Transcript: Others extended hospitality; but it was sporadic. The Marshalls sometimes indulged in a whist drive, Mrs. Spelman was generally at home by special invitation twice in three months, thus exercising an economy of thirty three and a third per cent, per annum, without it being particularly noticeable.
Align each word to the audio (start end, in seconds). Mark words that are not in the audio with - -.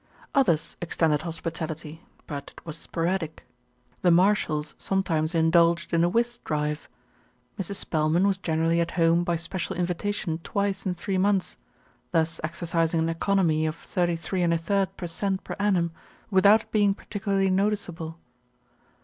Others 0.33 0.77
extended 0.81 1.21
hospitality; 1.21 2.01
but 2.25 2.53
it 2.57 2.65
was 2.65 2.75
sporadic. 2.75 3.45
The 4.01 4.09
Marshalls 4.09 4.73
sometimes 4.79 5.35
indulged 5.35 5.93
in 5.93 6.03
a 6.03 6.09
whist 6.09 6.43
drive, 6.43 6.89
Mrs. 7.59 7.75
Spelman 7.75 8.25
was 8.25 8.39
generally 8.39 8.81
at 8.81 8.89
home 8.97 9.23
by 9.23 9.35
special 9.35 9.75
invitation 9.75 10.39
twice 10.43 10.87
in 10.87 10.95
three 10.95 11.19
months, 11.19 11.59
thus 12.13 12.41
exercising 12.43 13.01
an 13.01 13.09
economy 13.09 13.67
of 13.67 13.75
thirty 13.75 14.15
three 14.15 14.41
and 14.41 14.55
a 14.55 14.57
third 14.57 14.97
per 14.97 15.05
cent, 15.05 15.43
per 15.43 15.55
annum, 15.59 15.91
without 16.31 16.63
it 16.63 16.71
being 16.71 16.95
particularly 16.95 17.51
noticeable. 17.51 18.17